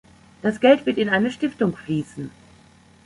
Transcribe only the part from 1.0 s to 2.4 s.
eine Stiftung fließen.